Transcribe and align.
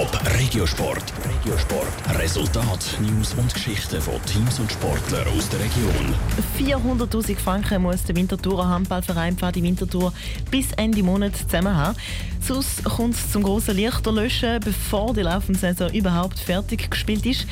Top 0.00 0.18
Regiosport. 0.38 1.12
Regiosport. 1.28 2.18
Resultat, 2.18 2.98
News 3.02 3.34
und 3.34 3.52
Geschichten 3.52 4.00
von 4.00 4.14
Teams 4.24 4.58
und 4.58 4.72
Sportlern 4.72 5.28
aus 5.28 5.46
der 5.50 5.60
Region. 5.60 6.14
400.000 6.58 7.36
Franken 7.36 7.82
muss 7.82 8.02
der 8.04 8.16
Winterthurer 8.16 8.66
Handballverein 8.66 9.36
Pfadi 9.36 9.62
Winterthur 9.62 10.14
bis 10.50 10.72
Ende 10.78 11.02
Monat 11.02 11.36
zusammen 11.36 11.76
haben. 11.76 11.98
Sonst 12.40 12.82
kommt 12.82 13.14
es 13.14 13.30
zum 13.30 13.42
grossen 13.42 13.76
Lichterlöschen, 13.76 14.60
bevor 14.60 15.12
die 15.12 15.20
laufende 15.20 15.60
Saison 15.60 15.92
überhaupt 15.92 16.38
fertig 16.38 16.90
gespielt 16.90 17.26
ist. 17.26 17.46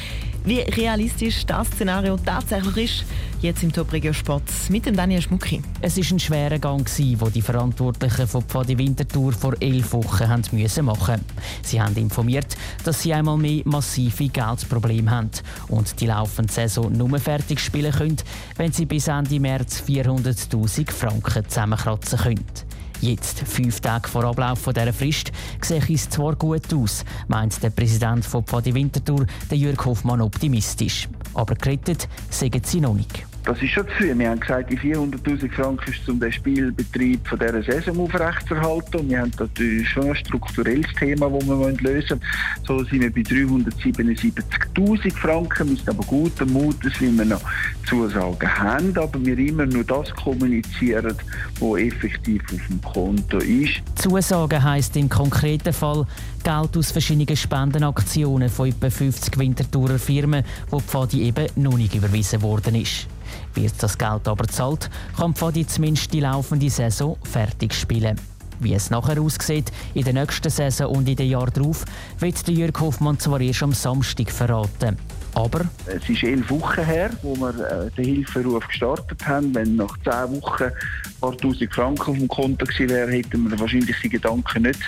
Wie 0.44 0.60
realistisch 0.60 1.44
das 1.46 1.68
Szenario 1.68 2.16
tatsächlich 2.16 3.02
ist, 3.02 3.04
jetzt 3.42 3.62
im 3.62 3.72
Top 3.72 3.92
Regio 3.92 4.12
Sport 4.12 4.44
mit 4.70 4.86
dem 4.86 4.96
Daniel 4.96 5.20
Schmucki. 5.20 5.62
Es 5.80 5.96
war 5.96 6.04
ein 6.10 6.18
schwerer 6.18 6.58
Gang, 6.58 6.88
den 6.96 7.32
die 7.32 7.42
Verantwortlichen 7.42 8.26
von 8.26 8.42
Pfadi 8.42 8.78
Winterthur 8.78 9.32
vor 9.32 9.54
elf 9.60 9.92
Wochen 9.92 10.28
haben 10.28 10.42
müssen 10.52 10.84
machen 10.86 11.20
Sie 11.62 11.80
haben 11.80 11.96
informiert, 11.96 12.56
dass 12.84 13.02
sie 13.02 13.12
einmal 13.12 13.36
mehr 13.36 13.62
massive 13.64 14.28
Geldprobleme 14.28 15.10
haben 15.10 15.30
und 15.68 16.00
die 16.00 16.06
laufende 16.06 16.52
Saison 16.52 16.90
nur 16.92 17.18
fertig 17.18 17.60
spielen 17.60 17.92
können, 17.92 18.16
wenn 18.56 18.72
sie 18.72 18.86
bis 18.86 19.08
Ende 19.08 19.38
März 19.40 19.82
400.000 19.86 20.90
Franken 20.90 21.48
zusammenkratzen 21.48 22.18
können. 22.18 22.67
Jetzt, 23.00 23.40
fünf 23.40 23.80
Tage 23.80 24.08
vor 24.08 24.24
Ablauf 24.24 24.64
dieser 24.64 24.92
Frist, 24.92 25.30
sehe 25.60 25.82
es 25.88 26.08
zwar 26.08 26.34
gut 26.34 26.74
aus, 26.74 27.04
meint 27.28 27.62
der 27.62 27.70
Präsident 27.70 28.24
von 28.24 28.44
Pfadi 28.44 28.74
Winterthur, 28.74 29.24
der 29.48 29.58
Jürg 29.58 29.84
Hoffmann, 29.84 30.20
optimistisch. 30.20 31.08
Aber 31.34 31.54
gerettet 31.54 32.08
sagen 32.30 32.62
sie 32.64 32.80
noch 32.80 32.94
nicht. 32.94 33.27
Das 33.48 33.62
ist 33.62 33.70
schon 33.70 33.86
zu 33.86 33.94
früh. 33.94 34.18
Wir 34.18 34.28
haben 34.28 34.40
gesagt, 34.40 34.70
die 34.70 34.78
400.000 34.78 35.50
Franken 35.50 35.90
ist 35.90 36.06
um 36.06 36.20
den 36.20 36.30
Spielbetrieb 36.30 37.26
von 37.26 37.38
dieser 37.38 37.62
Saison 37.62 38.00
aufrechtzuerhalten. 38.00 39.00
Und 39.00 39.08
wir 39.08 39.20
haben 39.20 39.32
natürlich 39.38 39.88
schon 39.88 40.10
ein 40.10 40.16
strukturelles 40.16 40.92
Thema, 40.98 41.30
das 41.30 41.46
wir 41.46 41.56
lösen 41.56 41.80
müssen. 41.80 42.20
So 42.66 42.84
sind 42.84 43.00
wir 43.00 43.10
bei 43.10 43.22
377.000 43.22 45.14
Franken. 45.14 45.68
Sind 45.68 45.88
aber 45.88 46.04
guten 46.04 46.52
Mutes, 46.52 47.00
weil 47.00 47.16
wir 47.16 47.24
noch 47.24 47.40
Zusagen 47.88 48.58
haben, 48.58 48.94
aber 48.98 49.24
wir 49.24 49.38
immer 49.38 49.64
nur 49.64 49.84
das 49.84 50.14
kommunizieren, 50.14 51.16
was 51.58 51.80
effektiv 51.80 52.42
auf 52.52 52.60
dem 52.68 52.82
Konto 52.82 53.38
ist. 53.38 53.80
Zusagen 53.94 54.62
heisst 54.62 54.94
im 54.94 55.08
konkreten 55.08 55.72
Fall 55.72 56.04
Geld 56.44 56.76
aus 56.76 56.90
verschiedenen 56.90 57.34
Spendenaktionen 57.34 58.50
von 58.50 58.68
etwa 58.68 58.90
50 58.90 59.38
Winterthurer 59.38 59.98
Firmen, 59.98 60.44
wo 60.68 60.80
Pfadi 60.80 61.22
eben 61.22 61.46
noch 61.56 61.78
nicht 61.78 61.94
überwiesen 61.94 62.42
worden 62.42 62.74
ist. 62.74 63.08
Wird 63.54 63.74
das 63.80 63.98
Geld 63.98 64.28
aber 64.28 64.46
zahlt, 64.46 64.90
kann 65.16 65.34
Pfadi 65.34 65.66
zumindest 65.66 66.12
die 66.12 66.20
laufende 66.20 66.70
Saison 66.70 67.16
fertig 67.22 67.74
spielen. 67.74 68.20
Wie 68.60 68.74
es 68.74 68.90
nachher 68.90 69.20
aussieht, 69.20 69.70
in 69.94 70.04
der 70.04 70.14
nächsten 70.14 70.50
Saison 70.50 70.88
und 70.88 71.08
in 71.08 71.16
den 71.16 71.28
Jahren 71.28 71.52
darauf, 71.52 71.84
wird 72.18 72.48
Jürg 72.48 72.80
Hoffmann 72.80 73.18
zwar 73.18 73.40
erst 73.40 73.62
am 73.62 73.72
Samstag 73.72 74.30
verraten. 74.30 74.96
Aber 75.34 75.66
es 75.86 76.08
ist 76.08 76.24
elf 76.24 76.50
Wochen 76.50 76.84
her, 76.84 77.10
wo 77.22 77.36
wir 77.36 77.50
äh, 77.50 77.90
den 77.92 78.04
Hilferuf 78.04 78.66
gestartet 78.66 79.24
haben. 79.26 79.54
Wenn 79.54 79.76
nach 79.76 79.96
zehn 79.98 80.42
Wochen 80.42 80.72
paar 81.20 81.36
tausend 81.36 81.72
Franken 81.72 82.10
auf 82.10 82.16
dem 82.16 82.28
Konto 82.28 82.64
gewesen 82.64 82.88
wäre, 82.90 83.10
hätten 83.10 83.50
wir 83.50 83.58
wahrscheinlich 83.58 83.96
die 84.02 84.08
Gedanken 84.08 84.62
nicht 84.62 84.80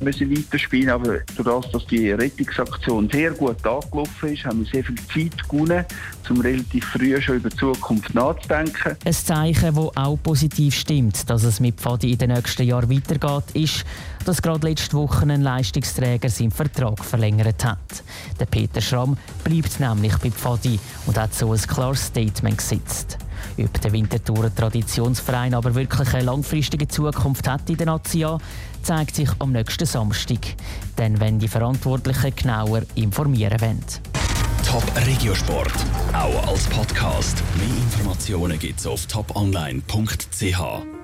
müssen 0.00 0.30
weiterspielen. 0.30 0.90
Aber 0.90 1.18
dadurch, 1.36 1.66
dass 1.72 1.86
die 1.86 2.10
Rettungsaktion 2.10 3.08
sehr 3.10 3.30
gut 3.32 3.64
angelaufen 3.66 4.32
ist, 4.32 4.44
haben 4.44 4.60
wir 4.60 4.66
sehr 4.66 4.84
viel 4.84 4.96
Zeit 5.12 5.48
gewonnen, 5.48 5.84
um 6.28 6.40
relativ 6.40 6.84
früh 6.84 7.20
schon 7.20 7.36
über 7.36 7.50
die 7.50 7.56
Zukunft 7.56 8.14
nachzudenken. 8.14 8.96
Ein 9.04 9.12
Zeichen, 9.12 9.74
das 9.74 9.96
auch 9.96 10.18
positiv 10.22 10.74
stimmt, 10.74 11.28
dass 11.28 11.44
es 11.44 11.60
mit 11.60 11.76
Pfadi 11.76 12.12
in 12.12 12.18
den 12.18 12.30
nächsten 12.32 12.66
Jahren 12.66 12.90
weitergeht, 12.90 13.54
ist, 13.54 13.84
dass 14.24 14.42
gerade 14.42 14.68
letzte 14.68 14.96
Woche 14.96 15.22
ein 15.22 15.42
Leistungsträger 15.42 16.28
seinen 16.28 16.50
Vertrag 16.50 17.04
verlängert 17.04 17.64
hat. 17.64 17.78
Der 18.38 18.46
Peter 18.46 18.80
Schramm 18.80 19.16
bleibt 19.44 19.80
nämlich 19.80 20.16
bei 20.18 20.30
Pfadi 20.30 20.78
und 21.06 21.18
hat 21.18 21.34
so 21.34 21.52
ein 21.52 21.60
klares 21.60 22.06
Statement 22.06 22.58
gesetzt. 22.58 23.18
Ob 23.58 23.80
der 23.80 23.92
Winterthurer 23.92 24.54
Traditionsverein 24.54 25.54
aber 25.54 25.74
wirklich 25.74 26.14
eine 26.14 26.24
langfristige 26.24 26.86
Zukunft 26.86 27.48
hat 27.48 27.68
in 27.68 27.76
der 27.76 27.86
Nation, 27.86 28.40
zeigt 28.82 29.16
sich 29.16 29.30
am 29.38 29.52
nächsten 29.52 29.86
Samstag. 29.86 30.38
Dann 30.96 31.18
wenn 31.20 31.38
die 31.38 31.48
Verantwortlichen 31.48 32.34
genauer 32.34 32.82
informieren 32.94 33.60
wollen. 33.60 33.84
Top 34.66 34.84
Regiosport, 35.06 35.72
auch 36.12 36.48
als 36.48 36.66
Podcast. 36.66 37.42
Mehr 37.56 37.66
Informationen 37.66 38.58
gibt's 38.58 38.86
auf 38.86 39.06
toponline.ch. 39.06 40.97